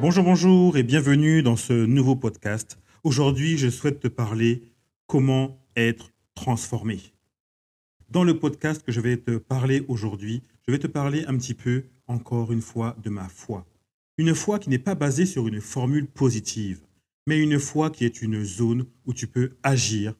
[0.00, 2.78] Bonjour, bonjour et bienvenue dans ce nouveau podcast.
[3.04, 4.62] Aujourd'hui, je souhaite te parler
[5.06, 7.00] comment être transformé.
[8.08, 11.52] Dans le podcast que je vais te parler aujourd'hui, je vais te parler un petit
[11.52, 13.66] peu, encore une fois, de ma foi.
[14.16, 16.80] Une foi qui n'est pas basée sur une formule positive,
[17.26, 20.14] mais une foi qui est une zone où tu peux agir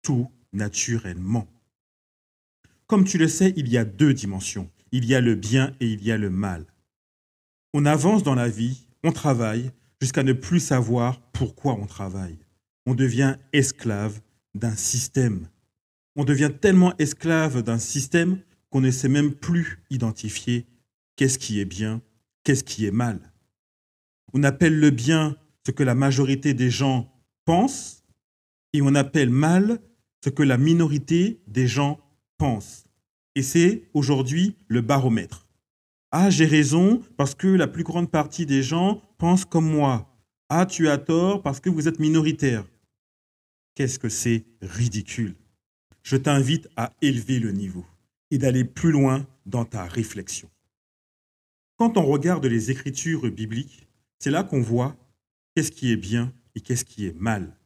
[0.00, 1.46] tout naturellement.
[2.86, 4.70] Comme tu le sais, il y a deux dimensions.
[4.92, 6.64] Il y a le bien et il y a le mal.
[7.74, 9.70] On avance dans la vie, on travaille,
[10.00, 12.38] jusqu'à ne plus savoir pourquoi on travaille.
[12.86, 14.20] On devient esclave
[14.54, 15.48] d'un système.
[16.16, 20.66] On devient tellement esclave d'un système qu'on ne sait même plus identifier
[21.14, 22.02] qu'est-ce qui est bien,
[22.42, 23.32] qu'est-ce qui est mal.
[24.32, 27.12] On appelle le bien ce que la majorité des gens
[27.44, 28.02] pensent
[28.72, 29.78] et on appelle mal
[30.24, 32.00] ce que la minorité des gens
[32.38, 32.86] pensent.
[33.36, 35.45] Et c'est aujourd'hui le baromètre.
[36.18, 40.18] Ah, j'ai raison parce que la plus grande partie des gens pensent comme moi.
[40.48, 42.64] Ah, tu as tort parce que vous êtes minoritaire.
[43.74, 45.34] Qu'est-ce que c'est ridicule.
[46.02, 47.84] Je t'invite à élever le niveau
[48.30, 50.48] et d'aller plus loin dans ta réflexion.
[51.76, 53.86] Quand on regarde les écritures bibliques,
[54.18, 54.96] c'est là qu'on voit
[55.54, 57.58] qu'est-ce qui est bien et qu'est-ce qui est mal.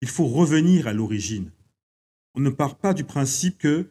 [0.00, 1.50] Il faut revenir à l'origine.
[2.34, 3.90] On ne part pas du principe que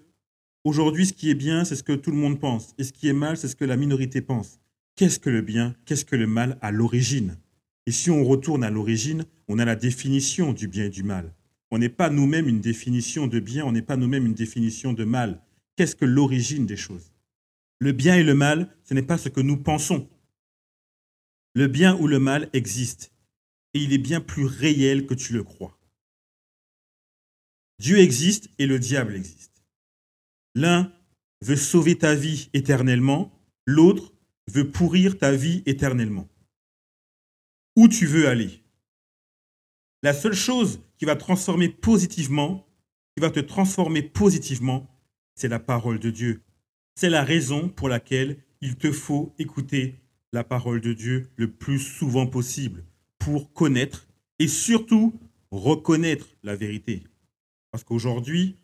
[0.70, 2.76] Aujourd'hui, ce qui est bien, c'est ce que tout le monde pense.
[2.78, 4.60] Et ce qui est mal, c'est ce que la minorité pense.
[4.96, 7.40] Qu'est-ce que le bien Qu'est-ce que le mal à l'origine?
[7.88, 11.34] Et si on retourne à l'origine, on a la définition du bien et du mal.
[11.72, 15.06] On n'est pas nous-mêmes une définition de bien, on n'est pas nous-mêmes une définition de
[15.06, 15.42] mal.
[15.76, 17.14] Qu'est-ce que l'origine des choses?
[17.80, 20.08] Le bien et le mal, ce n'est pas ce que nous pensons.
[21.56, 23.12] Le bien ou le mal existe.
[23.74, 25.80] Et il est bien plus réel que tu le crois.
[27.80, 29.49] Dieu existe et le diable existe.
[30.56, 30.92] L'un
[31.42, 33.32] veut sauver ta vie éternellement,
[33.66, 34.14] l'autre
[34.48, 36.28] veut pourrir ta vie éternellement.
[37.76, 38.64] Où tu veux aller?
[40.02, 42.68] La seule chose qui va transformer positivement,
[43.16, 44.88] qui va te transformer positivement,
[45.36, 46.42] c'est la parole de Dieu.
[46.96, 50.02] C'est la raison pour laquelle il te faut écouter
[50.34, 52.86] la parole de Dieu le plus souvent possible
[53.18, 54.08] pour connaître
[54.40, 55.20] et surtout
[55.52, 57.04] reconnaître la vérité.
[57.72, 58.58] Parce qu'aujourd'hui,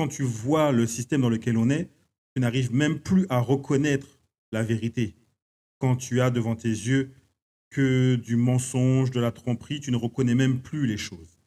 [0.00, 1.90] quand tu vois le système dans lequel on est,
[2.34, 4.18] tu n'arrives même plus à reconnaître
[4.50, 5.14] la vérité.
[5.78, 7.12] Quand tu as devant tes yeux
[7.68, 11.38] que du mensonge, de la tromperie, tu ne reconnais même plus les choses.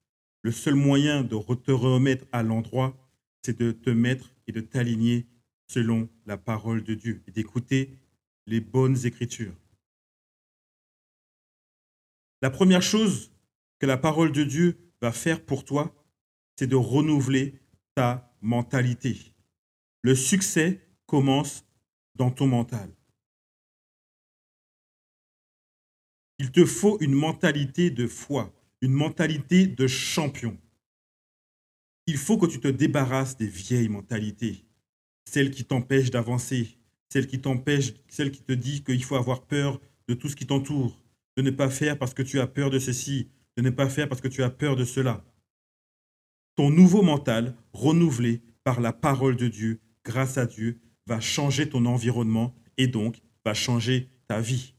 [0.43, 2.95] Le seul moyen de te remettre à l'endroit,
[3.41, 5.25] c'est de te mettre et de t'aligner
[5.65, 7.97] selon la parole de Dieu et d'écouter
[8.45, 9.55] les bonnes écritures.
[12.43, 13.31] La première chose
[13.79, 15.95] que la parole de Dieu va faire pour toi,
[16.55, 17.55] c'est de renouveler
[17.95, 19.33] ta mentalité.
[20.01, 21.65] Le succès commence
[22.15, 22.93] dans ton mental.
[26.39, 30.57] Il te faut une mentalité de foi, une mentalité de champion.
[32.05, 34.65] Il faut que tu te débarrasses des vieilles mentalités,
[35.23, 36.77] celles qui t'empêchent d'avancer,
[37.07, 39.79] celles qui t'empêchent, celles qui te disent qu'il faut avoir peur
[40.09, 40.99] de tout ce qui t'entoure,
[41.37, 44.09] de ne pas faire parce que tu as peur de ceci, de ne pas faire
[44.09, 45.23] parce que tu as peur de cela.
[46.55, 51.85] Ton nouveau mental, renouvelé par la parole de Dieu, grâce à Dieu, va changer ton
[51.85, 54.75] environnement et donc va changer ta vie.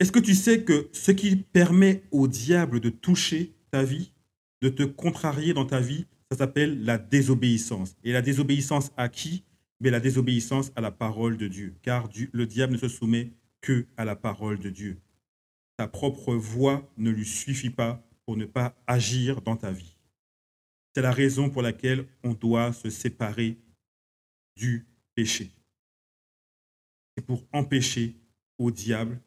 [0.00, 4.12] Est-ce que tu sais que ce qui permet au diable de toucher ta vie,
[4.62, 7.96] de te contrarier dans ta vie, ça s'appelle la désobéissance.
[8.02, 9.44] Et la désobéissance à qui?
[9.80, 13.86] Mais la désobéissance à la parole de Dieu, car le diable ne se soumet que
[13.96, 15.00] à la parole de Dieu
[15.76, 19.96] ta propre voix ne lui suffit pas pour ne pas agir dans ta vie.
[20.94, 23.58] C'est la raison pour laquelle on doit se séparer
[24.56, 25.50] du péché.
[27.16, 28.16] C'est pour empêcher
[28.58, 29.20] au diable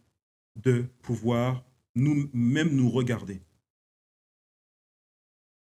[0.55, 1.65] de pouvoir
[1.95, 3.41] nous-mêmes nous regarder.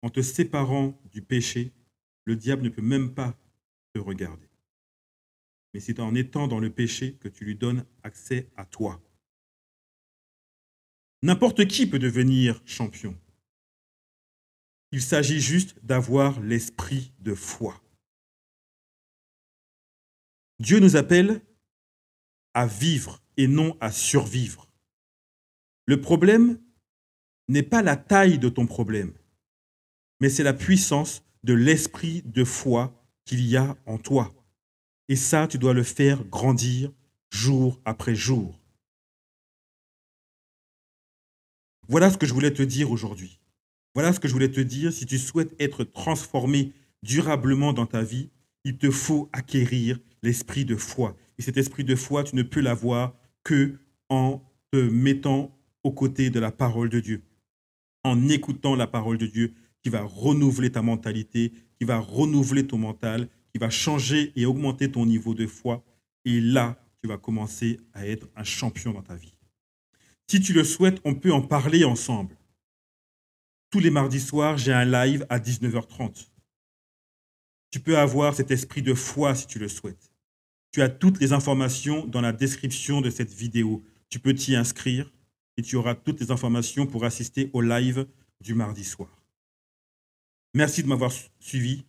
[0.02, 1.72] En te séparant du péché,
[2.26, 3.38] le diable ne peut même pas
[3.94, 4.48] te regarder.
[5.74, 9.02] Mais c'est en étant dans le péché que tu lui donnes accès à toi.
[11.24, 13.16] N'importe qui peut devenir champion.
[14.92, 17.82] Il s'agit juste d'avoir l'esprit de foi.
[20.60, 21.42] Dieu nous appelle
[22.54, 24.68] à vivre et non à survivre.
[25.86, 26.60] Le problème
[27.48, 29.14] n'est pas la taille de ton problème,
[30.20, 32.94] mais c'est la puissance de l'esprit de foi
[33.26, 34.34] qu'il y a en toi.
[35.08, 36.92] Et ça, tu dois le faire grandir
[37.30, 38.61] jour après jour.
[41.92, 43.42] Voilà ce que je voulais te dire aujourd'hui.
[43.96, 44.94] Voilà ce que je voulais te dire.
[44.94, 46.72] Si tu souhaites être transformé
[47.04, 48.30] durablement dans ta vie,
[48.64, 51.18] il te faut acquérir l'esprit de foi.
[51.38, 53.78] Et cet esprit de foi, tu ne peux l'avoir que
[54.08, 54.42] en
[54.72, 55.54] te mettant
[55.84, 57.24] aux côtés de la parole de Dieu,
[58.06, 59.54] en écoutant la parole de Dieu
[59.84, 64.90] qui va renouveler ta mentalité, qui va renouveler ton mental, qui va changer et augmenter
[64.90, 65.84] ton niveau de foi.
[66.24, 69.34] Et là, tu vas commencer à être un champion dans ta vie.
[70.32, 72.38] Si tu le souhaites, on peut en parler ensemble.
[73.70, 76.30] Tous les mardis soirs, j'ai un live à 19h30.
[77.70, 80.14] Tu peux avoir cet esprit de foi si tu le souhaites.
[80.72, 83.84] Tu as toutes les informations dans la description de cette vidéo.
[84.08, 85.12] Tu peux t'y inscrire
[85.58, 88.08] et tu auras toutes les informations pour assister au live
[88.40, 89.10] du mardi soir.
[90.54, 91.12] Merci de m'avoir
[91.42, 91.84] suivi.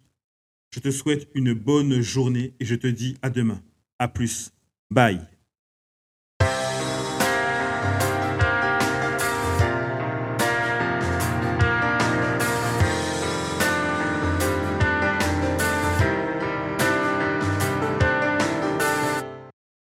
[0.74, 3.62] Je te souhaite une bonne journée et je te dis à demain.
[4.00, 4.50] À plus.
[4.90, 5.31] Bye.